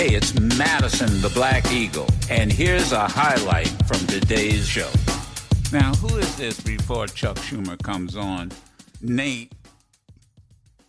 [0.00, 4.88] Hey, it's Madison the Black Eagle, and here's a highlight from today's show.
[5.74, 8.50] Now, who is this before Chuck Schumer comes on?
[9.02, 9.52] Nate.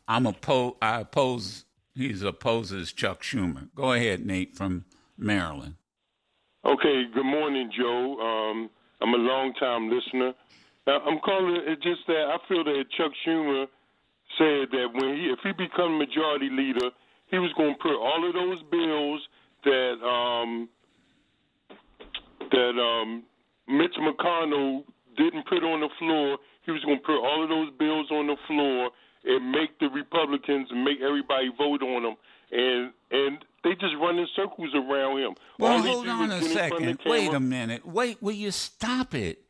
[0.07, 3.67] I'm a oppo- I oppose, he's opposes Chuck Schumer.
[3.75, 4.85] Go ahead, Nate from
[5.17, 5.75] Maryland.
[6.63, 8.17] Okay, good morning, Joe.
[8.17, 8.69] Um,
[9.01, 10.33] I'm a long-time listener.
[10.87, 13.65] Uh, I'm calling it just that I feel that Chuck Schumer
[14.37, 16.91] said that when he, if he become majority leader,
[17.31, 17.70] he was going
[18.11, 19.21] all of those bills
[19.63, 20.69] that um,
[22.51, 23.23] that um,
[23.67, 24.83] Mitch McConnell
[25.17, 26.37] didn't put on the floor.
[26.65, 28.91] He was going to put all of those bills on the floor
[29.23, 32.15] and make the Republicans and make everybody vote on them.
[32.51, 35.35] And and they just run in circles around him.
[35.57, 36.99] Well, hold on a second.
[37.05, 37.85] Wait a minute.
[37.85, 39.43] Wait, will you stop it?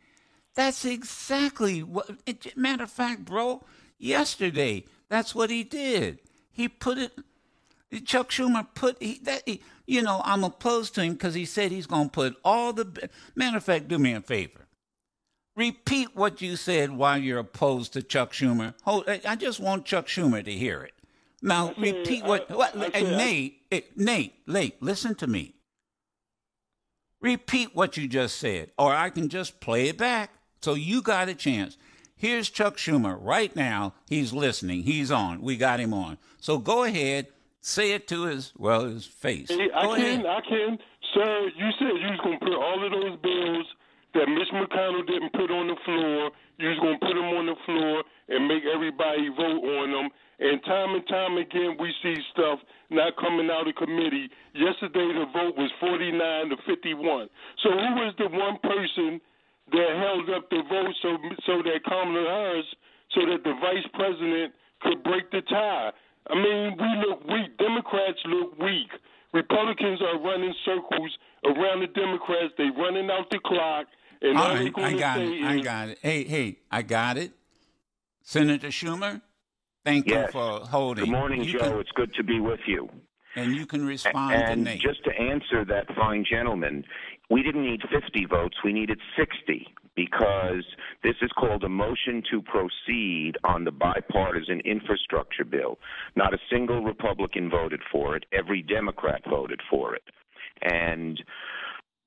[0.54, 2.10] That's exactly what.
[2.56, 3.64] Matter of fact, bro,
[3.98, 6.20] yesterday, that's what he did.
[6.52, 7.14] He put it
[8.00, 11.72] Chuck Schumer put he, that he, you know I'm opposed to him because he said
[11.72, 13.88] he's going to put all the matter of fact.
[13.88, 14.68] Do me a favor.
[15.56, 18.74] Repeat what you said while you're opposed to Chuck Schumer.
[18.84, 20.94] Hold, I just want Chuck Schumer to hear it.
[21.42, 22.50] Now repeat what.
[22.50, 25.56] I, what I, I, Nate, eh, Nate, Nate, listen to me.
[27.20, 30.32] Repeat what you just said, or I can just play it back.
[30.62, 31.78] So you got a chance.
[32.16, 33.94] Here's Chuck Schumer right now.
[34.08, 34.84] He's listening.
[34.84, 35.42] He's on.
[35.42, 36.20] We got him on.
[36.40, 37.28] So go ahead
[37.62, 39.50] Say it to his well his face.
[39.50, 40.26] Hey, I Go can, ahead.
[40.26, 40.78] I can,
[41.14, 41.50] sir.
[41.56, 43.68] You said you was gonna put all of those bills
[44.18, 46.32] that Mitch McConnell didn't put on the floor.
[46.58, 50.10] You was gonna put them on the floor and make everybody vote on them.
[50.42, 52.58] And time and time again, we see stuff
[52.90, 54.26] not coming out of committee.
[54.58, 56.18] Yesterday, the vote was 49
[56.50, 57.30] to 51.
[57.62, 59.22] So who was the one person
[59.70, 61.14] that held up the vote so
[61.46, 62.66] so that Kamala Harris,
[63.14, 65.94] so that the vice president could break the tie?
[66.28, 67.58] I mean, we look weak.
[67.58, 68.90] Democrats look weak.
[69.34, 72.54] Republicans are running circles around the Democrats.
[72.58, 73.88] They're running out the clock.
[74.22, 75.30] And all right, I got it.
[75.30, 76.00] Is, I got it.
[76.02, 77.32] Hey, hey, I got it.
[78.22, 79.22] Senator Schumer,
[79.84, 80.28] thank yes.
[80.28, 81.06] you for holding.
[81.06, 81.72] Good morning, you Joe.
[81.72, 82.88] Can, it's good to be with you.
[83.36, 84.82] And you can respond and to Nate.
[84.82, 86.84] just to answer that fine gentleman,
[87.30, 88.58] we didn't need 50 votes.
[88.64, 90.64] We needed 60 because
[91.04, 95.78] this is called a motion to proceed on the bipartisan infrastructure bill.
[96.16, 98.26] Not a single Republican voted for it.
[98.32, 100.04] Every Democrat voted for it.
[100.62, 101.22] And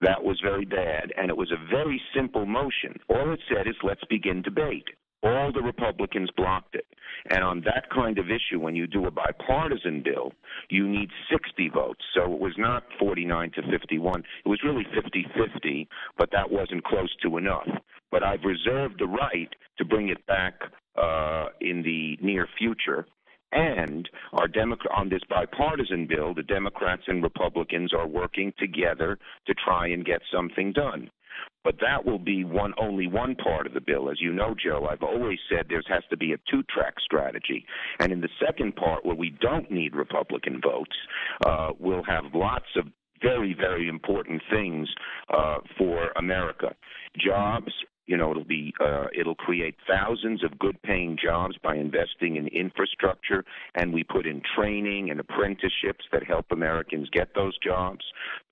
[0.00, 1.12] that was very bad.
[1.16, 2.98] And it was a very simple motion.
[3.08, 4.88] All it said is let's begin debate.
[5.24, 6.86] All the Republicans blocked it.
[7.30, 10.32] And on that kind of issue, when you do a bipartisan bill,
[10.68, 12.02] you need 60 votes.
[12.14, 14.24] So it was not 49 to 51.
[14.44, 17.66] It was really 50 50, but that wasn't close to enough.
[18.10, 19.48] But I've reserved the right
[19.78, 20.54] to bring it back
[21.00, 23.06] uh, in the near future.
[23.52, 29.54] And our Demo- on this bipartisan bill, the Democrats and Republicans are working together to
[29.54, 31.10] try and get something done.
[31.64, 34.10] But that will be one only one part of the bill.
[34.10, 37.64] As you know, Joe, I've always said there has to be a two track strategy.
[37.98, 40.97] And in the second part, where we don't need Republican votes,
[41.47, 42.86] uh, we'll have lots of
[43.22, 44.88] very, very important things
[45.32, 46.75] uh, for America
[47.16, 47.72] jobs,
[48.06, 53.44] you know, it'll be uh, it'll create thousands of good-paying jobs by investing in infrastructure,
[53.75, 58.04] and we put in training and apprenticeships that help Americans get those jobs.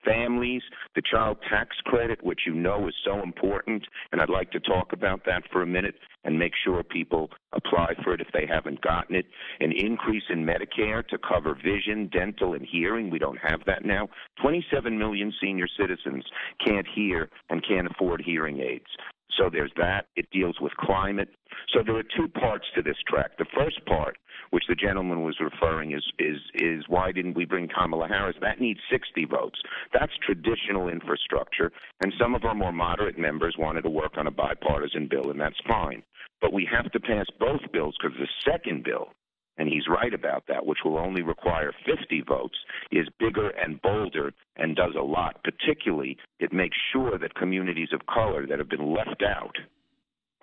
[0.03, 0.63] Families,
[0.95, 4.91] the child tax credit, which you know is so important, and I'd like to talk
[4.91, 8.81] about that for a minute and make sure people apply for it if they haven't
[8.81, 9.25] gotten it.
[9.59, 13.09] An increase in Medicare to cover vision, dental, and hearing.
[13.09, 14.09] We don't have that now.
[14.41, 16.25] 27 million senior citizens
[16.65, 18.87] can't hear and can't afford hearing aids.
[19.37, 20.07] So there's that.
[20.15, 21.29] It deals with climate.
[21.73, 23.37] So there are two parts to this track.
[23.37, 24.17] The first part,
[24.51, 28.35] which the gentleman was referring, is is is why didn't we bring Kamala Harris?
[28.41, 29.59] That needs 60 votes.
[29.93, 31.71] That's traditional infrastructure,
[32.01, 35.39] and some of our more moderate members wanted to work on a bipartisan bill, and
[35.39, 36.03] that's fine.
[36.41, 39.09] But we have to pass both bills because the second bill
[39.57, 42.57] and he's right about that, which will only require 50 votes,
[42.91, 45.43] is bigger and bolder and does a lot.
[45.43, 49.55] Particularly, it makes sure that communities of color that have been left out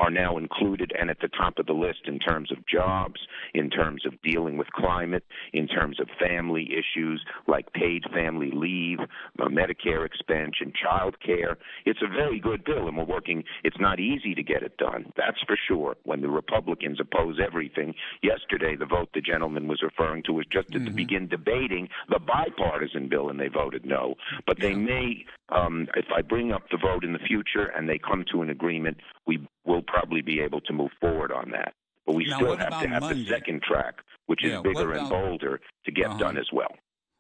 [0.00, 3.20] are now included and at the top of the list in terms of jobs,
[3.54, 8.98] in terms of dealing with climate, in terms of family issues like paid family leave,
[9.38, 11.58] Medicare expansion, child care.
[11.84, 13.44] It's a very good bill, and we're working.
[13.62, 15.96] It's not easy to get it done, that's for sure.
[16.04, 20.70] When the Republicans oppose everything, yesterday the vote the gentleman was referring to was just
[20.70, 20.86] mm-hmm.
[20.86, 24.14] to begin debating the bipartisan bill, and they voted no.
[24.46, 27.98] But they may, um, if I bring up the vote in the future and they
[27.98, 31.72] come to an agreement, we will probably be able to move forward on that.
[32.06, 33.22] But we now, still have to have Monday?
[33.22, 33.94] the second track,
[34.26, 36.18] which is bigger about, and bolder, to get uh-huh.
[36.18, 36.74] done as well.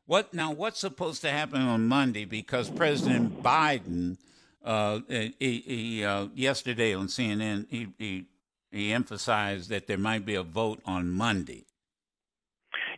[0.06, 0.50] What now?
[0.52, 2.24] What's supposed to happen on Monday?
[2.24, 4.18] Because President Biden,
[4.64, 8.26] uh, he, he uh, yesterday on CNN, he, he
[8.72, 11.64] he emphasized that there might be a vote on Monday.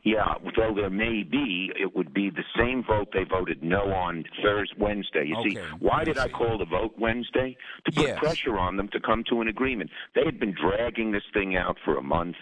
[0.04, 4.24] Yeah, though there may be, it would be the same vote they voted no on
[4.42, 5.26] Thursday, Wednesday.
[5.26, 5.54] You okay.
[5.54, 7.56] see, why did I call the vote Wednesday?
[7.86, 8.18] To put yes.
[8.18, 9.90] pressure on them to come to an agreement.
[10.16, 12.36] They had been dragging this thing out for a month.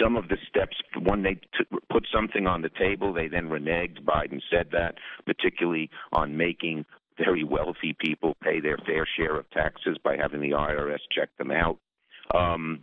[0.00, 4.04] Some of the steps, when they t- put something on the table, they then reneged.
[4.04, 4.94] Biden said that,
[5.26, 6.84] particularly on making
[7.18, 11.50] very wealthy people pay their fair share of taxes by having the IRS check them
[11.50, 11.78] out.
[12.34, 12.80] Um,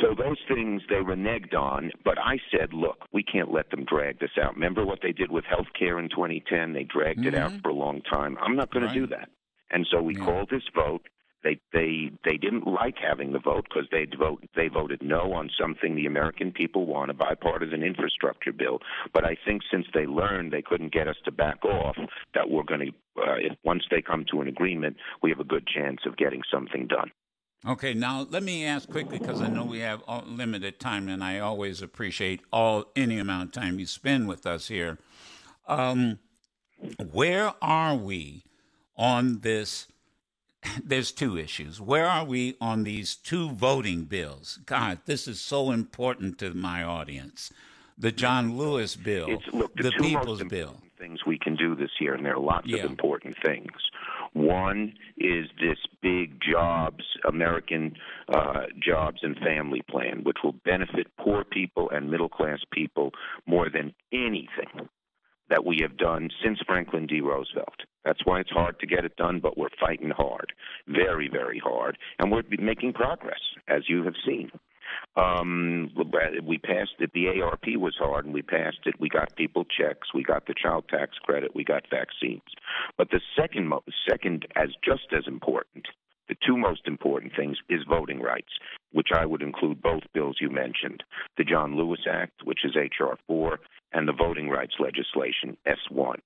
[0.00, 4.18] so those things they reneged on, but I said, look, we can't let them drag
[4.18, 4.54] this out.
[4.54, 6.72] Remember what they did with health care in 2010?
[6.72, 7.28] They dragged mm-hmm.
[7.28, 7.60] it out mm-hmm.
[7.60, 8.36] for a long time.
[8.40, 8.94] I'm not going right.
[8.94, 9.28] to do that.
[9.70, 10.24] And so we yeah.
[10.24, 11.02] called this vote.
[11.42, 15.50] They they they didn't like having the vote because they vote they voted no on
[15.60, 18.78] something the American people want a bipartisan infrastructure bill.
[19.12, 21.96] But I think since they learned they couldn't get us to back off,
[22.32, 25.44] that we're going to uh, if once they come to an agreement, we have a
[25.44, 27.10] good chance of getting something done.
[27.66, 31.38] Okay, now let me ask quickly because I know we have limited time, and I
[31.38, 34.98] always appreciate all any amount of time you spend with us here.
[35.66, 36.18] Um,
[37.12, 38.44] where are we
[38.98, 39.86] on this?
[40.84, 41.80] There's two issues.
[41.80, 44.58] Where are we on these two voting bills?
[44.66, 47.50] God, this is so important to my audience.
[47.96, 50.82] The John Lewis bill, look, the, the People's bill.
[50.98, 52.78] Things we can do this year, and there are lots yeah.
[52.78, 53.70] of important things.
[54.34, 57.94] One is this big jobs, American
[58.28, 63.12] uh, jobs and family plan, which will benefit poor people and middle class people
[63.46, 64.88] more than anything
[65.50, 67.20] that we have done since Franklin D.
[67.20, 67.82] Roosevelt.
[68.04, 70.52] That's why it's hard to get it done, but we're fighting hard,
[70.88, 74.50] very, very hard, and we're making progress, as you have seen.
[75.16, 75.90] Um,
[76.46, 77.12] we passed it.
[77.14, 78.94] The ARP was hard, and we passed it.
[78.98, 80.08] We got people checks.
[80.14, 81.54] We got the child tax credit.
[81.54, 82.42] We got vaccines.
[82.96, 83.72] But the second,
[84.08, 85.86] second, as just as important,
[86.28, 88.52] the two most important things is voting rights,
[88.92, 91.02] which I would include both bills you mentioned
[91.36, 93.18] the John Lewis Act, which is H.R.
[93.26, 93.58] 4,
[93.92, 96.16] and the voting rights legislation, S1.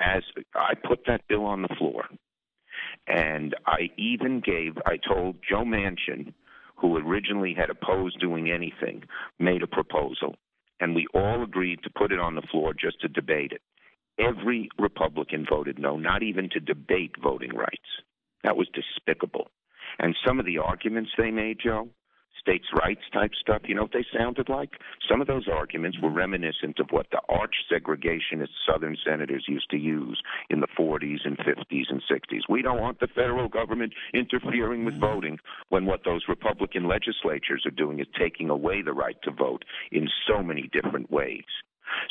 [0.00, 0.22] As
[0.54, 2.04] I put that bill on the floor,
[3.06, 6.32] and I even gave, I told Joe Manchin,
[6.76, 9.04] who originally had opposed doing anything,
[9.38, 10.36] made a proposal.
[10.80, 13.62] And we all agreed to put it on the floor just to debate it.
[14.18, 18.02] Every Republican voted no, not even to debate voting rights.
[18.44, 19.48] That was despicable.
[19.98, 21.88] And some of the arguments they made, Joe,
[22.42, 24.70] states' rights type stuff, you know what they sounded like?
[25.08, 29.76] Some of those arguments were reminiscent of what the arch segregationist Southern senators used to
[29.76, 30.20] use
[30.50, 32.40] in the 40s and 50s and 60s.
[32.48, 35.38] We don't want the federal government interfering with voting
[35.68, 40.08] when what those Republican legislatures are doing is taking away the right to vote in
[40.28, 41.44] so many different ways.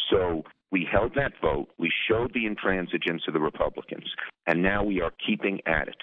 [0.09, 1.67] So we held that vote.
[1.77, 4.09] We showed the intransigence of the Republicans,
[4.47, 5.97] and now we are keeping at it.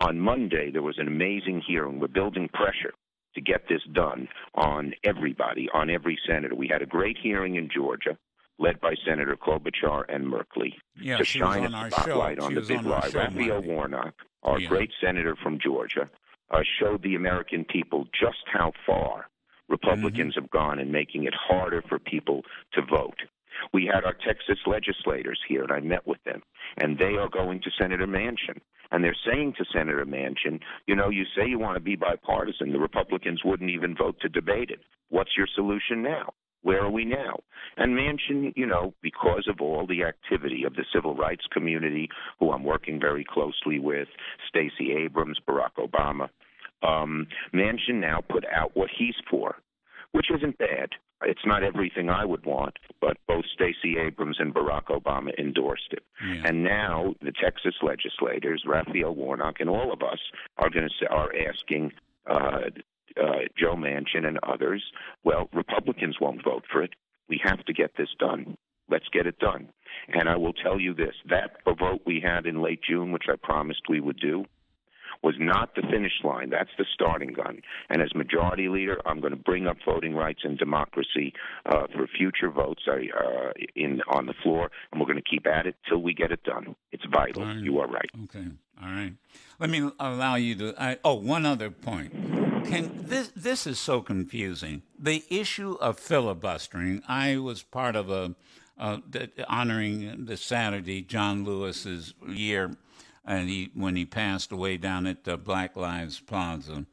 [0.00, 2.00] On Monday, there was an amazing hearing.
[2.00, 2.94] We're building pressure
[3.34, 6.54] to get this done on everybody, on every senator.
[6.54, 8.16] We had a great hearing in Georgia,
[8.58, 13.10] led by Senator Klobuchar and Merkley, yeah, to shine a spotlight on the big lie.
[13.12, 14.68] Raphael Warnock, our yeah.
[14.68, 16.08] great senator from Georgia,
[16.50, 19.28] uh, showed the American people just how far
[19.68, 20.42] Republicans mm-hmm.
[20.42, 23.18] have gone in making it harder for people to vote.
[23.72, 26.42] We had our Texas legislators here, and I met with them,
[26.76, 28.60] and they are going to Senator Manchin.
[28.90, 32.72] And they're saying to Senator Manchin, you know, you say you want to be bipartisan.
[32.72, 34.80] The Republicans wouldn't even vote to debate it.
[35.08, 36.32] What's your solution now?
[36.62, 37.40] Where are we now?
[37.76, 42.08] And Manchin, you know, because of all the activity of the civil rights community,
[42.40, 44.08] who I'm working very closely with,
[44.48, 46.28] Stacey Abrams, Barack Obama,
[46.86, 49.56] um, Manchin now put out what he's for,
[50.12, 50.90] which isn't bad.
[51.22, 56.02] It's not everything I would want, but both Stacey Abrams and Barack Obama endorsed it.
[56.22, 56.42] Yeah.
[56.46, 60.18] And now the Texas legislators, Raphael Warnock, and all of us
[60.58, 61.92] are going to are asking
[62.26, 62.68] uh,
[63.16, 64.82] uh, Joe Manchin and others.
[65.22, 66.90] Well, Republicans won't vote for it.
[67.28, 68.56] We have to get this done.
[68.90, 69.68] Let's get it done.
[70.08, 73.36] And I will tell you this: that vote we had in late June, which I
[73.42, 74.44] promised we would do,
[75.24, 76.50] was not the finish line.
[76.50, 77.62] That's the starting gun.
[77.88, 81.32] And as majority leader, I'm going to bring up voting rights and democracy
[81.64, 82.98] uh, for future votes uh,
[83.74, 86.44] in on the floor, and we're going to keep at it till we get it
[86.44, 86.76] done.
[86.92, 87.42] It's vital.
[87.42, 87.56] Right.
[87.56, 88.10] You are right.
[88.24, 88.46] Okay.
[88.82, 89.14] All right.
[89.58, 90.74] Let me allow you to.
[90.78, 92.12] I, oh, one other point.
[92.66, 94.82] Can this this is so confusing.
[94.98, 97.02] The issue of filibustering.
[97.08, 98.34] I was part of a
[98.76, 98.98] uh,
[99.48, 102.76] honoring the Saturday John Lewis's year
[103.24, 106.86] and he when he passed away down at the Black Lives Plaza.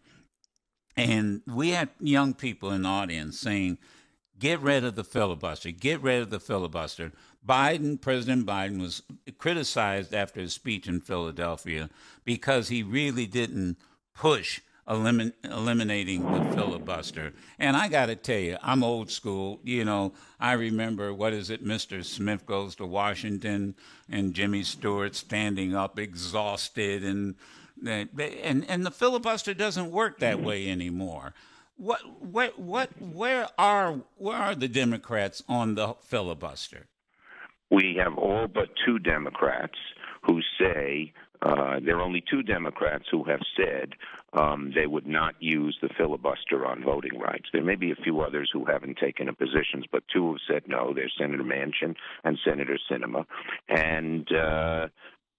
[0.98, 3.78] And we had young people in the audience saying,
[4.38, 7.12] get rid of the filibuster, get rid of the filibuster.
[7.46, 9.04] Biden, President Biden, was
[9.38, 11.90] criticized after his speech in Philadelphia
[12.26, 13.78] because he really didn't
[14.14, 17.34] push elimin- eliminating the filibuster.
[17.58, 19.60] And I got to tell you, I'm old school.
[19.64, 21.64] You know, I remember what is it?
[21.64, 22.04] Mr.
[22.04, 23.76] Smith goes to Washington,
[24.10, 27.36] and Jimmy Stewart standing up, exhausted, and
[27.84, 31.34] and and the filibuster doesn't work that way anymore.
[31.78, 36.88] What what what where are where are the Democrats on the filibuster?
[37.72, 39.78] We have all but two Democrats
[40.24, 43.94] who say uh, there are only two Democrats who have said
[44.34, 47.50] um, they would not use the filibuster on voting rights.
[47.52, 50.64] There may be a few others who haven't taken a positions, but two have said
[50.68, 50.94] no.
[50.94, 53.26] There's Senator Manchin and Senator Sinema,
[53.68, 54.88] and uh,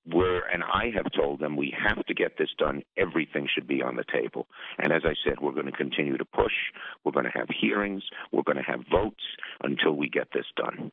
[0.06, 2.82] we're and I have told them we have to get this done.
[2.97, 4.49] Everything should be on the table.
[4.78, 6.52] And as I said, we're going to continue to push.
[7.04, 8.02] We're going to have hearings.
[8.32, 9.23] We're going to have votes
[9.62, 10.90] until we get this done.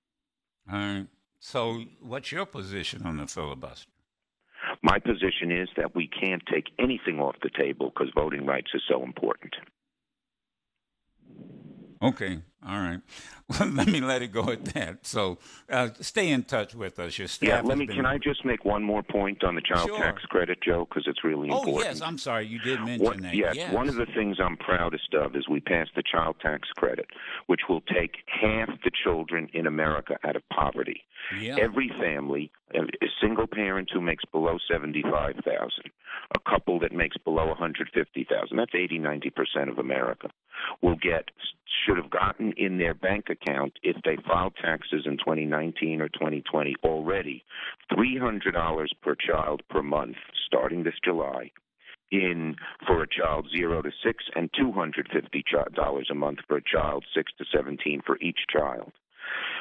[0.71, 1.07] All right.
[1.39, 3.89] So, what's your position on the filibuster?
[4.81, 8.81] My position is that we can't take anything off the table because voting rights is
[8.88, 9.55] so important.
[12.01, 12.39] Okay.
[12.65, 12.99] All right.
[13.59, 15.07] Well, let me let it go at that.
[15.07, 15.39] So,
[15.71, 17.17] uh, stay in touch with us.
[17.17, 17.49] Your staff.
[17.49, 17.61] Yeah.
[17.61, 17.88] Let me.
[17.88, 17.95] Been...
[17.95, 19.97] Can I just make one more point on the child sure.
[19.97, 20.85] tax credit, Joe?
[20.88, 21.77] Because it's really oh, important.
[21.77, 22.01] Oh yes.
[22.01, 22.45] I'm sorry.
[22.45, 23.33] You did mention what, that.
[23.33, 23.73] Yes, yes.
[23.73, 27.07] One of the things I'm proudest of is we passed the child tax credit,
[27.47, 31.01] which will take half the children in America out of poverty.
[31.39, 31.57] Yeah.
[31.59, 35.91] Every family, a single parent who makes below seventy-five thousand,
[36.35, 38.57] a couple that makes below one hundred fifty thousand.
[38.57, 40.29] That's 80, 90 percent of America
[40.81, 41.29] will get
[41.85, 46.75] should have gotten in their bank account if they filed taxes in 2019 or 2020
[46.83, 47.43] already
[47.91, 51.51] $300 per child per month starting this July
[52.11, 52.55] in
[52.88, 57.45] for a child 0 to 6 and $250 a month for a child 6 to
[57.55, 58.91] 17 for each child.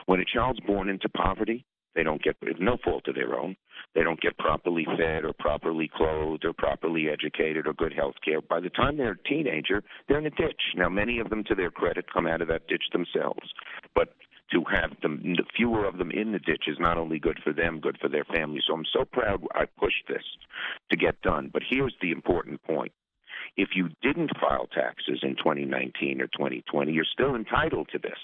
[0.06, 3.56] When a child's born into poverty, they don't get no fault of their own.
[3.94, 8.40] They don't get properly fed or properly clothed or properly educated or good health care.
[8.40, 10.60] By the time they're a teenager, they're in a ditch.
[10.76, 13.52] Now, many of them, to their credit, come out of that ditch themselves.
[13.94, 14.14] But
[14.52, 17.80] to have them, fewer of them in the ditch is not only good for them,
[17.80, 18.60] good for their family.
[18.66, 20.24] So I'm so proud I pushed this
[20.90, 21.50] to get done.
[21.52, 22.92] But here's the important point.
[23.56, 28.18] If you didn't file taxes in 2019 or 2020, you're still entitled to this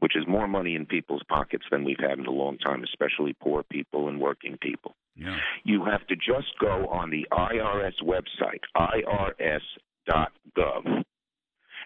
[0.00, 3.34] which is more money in people's pockets than we've had in a long time, especially
[3.40, 4.96] poor people and working people.
[5.16, 5.36] Yeah.
[5.64, 9.62] You have to just go on the IRS website, irs.gov,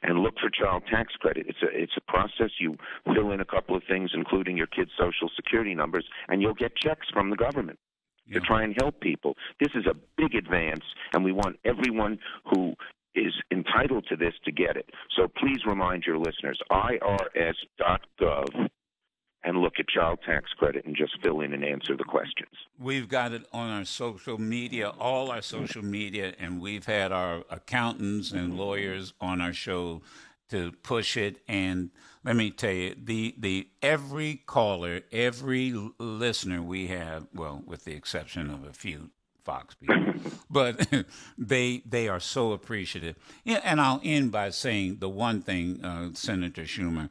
[0.02, 1.46] and look for child tax credit.
[1.48, 2.50] It's a it's a process.
[2.58, 2.76] You
[3.14, 6.76] fill in a couple of things, including your kid's social security numbers, and you'll get
[6.76, 7.78] checks from the government
[8.26, 8.38] yeah.
[8.38, 9.34] to try and help people.
[9.60, 12.18] This is a big advance, and we want everyone
[12.52, 12.74] who
[13.14, 14.90] is entitled to this to get it.
[15.16, 18.68] So please remind your listeners irs.gov
[19.44, 22.50] and look at child tax credit and just fill in and answer the questions.
[22.78, 27.44] We've got it on our social media, all our social media, and we've had our
[27.50, 30.02] accountants and lawyers on our show
[30.48, 31.42] to push it.
[31.46, 31.90] And
[32.24, 37.92] let me tell you, the the every caller, every listener we have, well, with the
[37.92, 39.10] exception of a few
[39.44, 40.14] Fox people,
[40.50, 40.88] but
[41.38, 43.16] they they are so appreciative.
[43.44, 47.10] Yeah, and I'll end by saying the one thing, uh, Senator Schumer,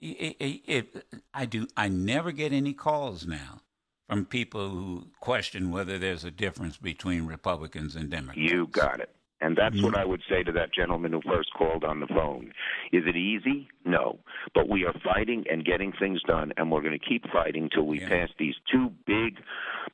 [0.00, 3.62] it, it, it, I do I never get any calls now
[4.08, 8.52] from people who question whether there's a difference between Republicans and Democrats.
[8.52, 9.10] You got it.
[9.40, 9.86] And that's mm-hmm.
[9.86, 12.52] what I would say to that gentleman who first called on the phone.
[12.92, 13.68] Is it easy?
[13.84, 14.18] No.
[14.54, 17.86] But we are fighting and getting things done, and we're going to keep fighting till
[17.86, 18.08] we yeah.
[18.08, 19.38] pass these two big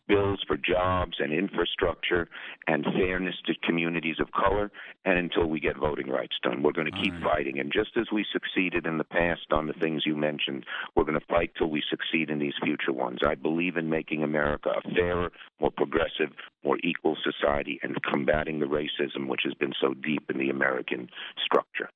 [0.07, 2.29] bills for jobs and infrastructure
[2.67, 4.71] and fairness to communities of color,
[5.05, 6.63] and until we get voting rights done.
[6.63, 7.23] We're going to keep right.
[7.23, 7.59] fighting.
[7.59, 10.65] And just as we succeeded in the past on the things you mentioned,
[10.95, 13.21] we're going to fight till we succeed in these future ones.
[13.27, 16.31] I believe in making America a fairer, more progressive,
[16.65, 21.09] more equal society and combating the racism which has been so deep in the American
[21.45, 21.91] structure.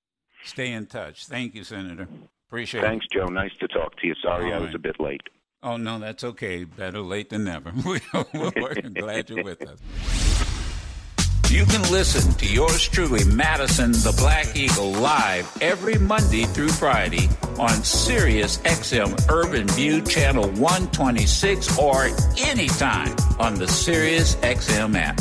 [0.45, 1.27] Stay in touch.
[1.27, 2.09] Thank you, Senator.
[2.49, 3.15] Appreciate Thanks, it.
[3.15, 3.33] Thanks, Joe.
[3.33, 4.15] Nice to talk to you.
[4.23, 4.67] Sorry All I right.
[4.67, 5.23] was a bit late.
[5.63, 6.65] Oh, no, that's okay.
[6.65, 7.73] Better late than never.
[7.85, 8.01] We're
[8.91, 9.79] glad you're with us.
[11.51, 17.29] You can listen to yours truly, Madison the Black Eagle, live every Monday through Friday
[17.59, 22.09] on Sirius XM Urban View Channel 126 or
[22.39, 25.21] anytime on the Sirius XM app.